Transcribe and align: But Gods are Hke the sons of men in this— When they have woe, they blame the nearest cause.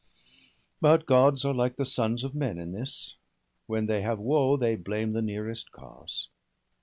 But 0.81 1.05
Gods 1.05 1.45
are 1.45 1.53
Hke 1.53 1.75
the 1.75 1.85
sons 1.85 2.23
of 2.23 2.33
men 2.33 2.57
in 2.57 2.71
this— 2.71 3.17
When 3.67 3.85
they 3.85 4.01
have 4.01 4.17
woe, 4.17 4.57
they 4.57 4.75
blame 4.75 5.13
the 5.13 5.21
nearest 5.21 5.71
cause. 5.71 6.29